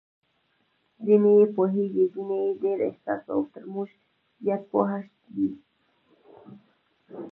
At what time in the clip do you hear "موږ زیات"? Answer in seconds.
3.73-4.61